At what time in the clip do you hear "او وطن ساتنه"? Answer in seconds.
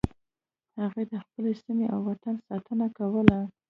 1.93-2.87